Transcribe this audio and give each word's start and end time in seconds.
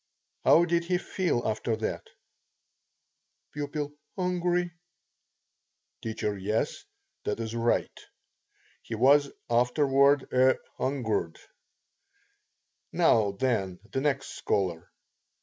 How 0.43 0.65
did 0.65 0.85
he 0.85 0.97
feel 0.97 1.43
after 1.45 1.75
that? 1.75 2.07
P. 3.53 3.63
Hungry. 4.17 4.71
T. 6.01 6.15
Yes, 6.39 6.85
that 7.23 7.39
is 7.39 7.53
right. 7.55 7.99
He 8.81 8.95
was 8.95 9.31
afterward 9.47 10.27
"a 10.33 10.55
hungered." 10.79 11.39
Now, 12.91 13.33
then, 13.33 13.79
the 13.91 14.01
next 14.01 14.29
scholar. 14.35 14.89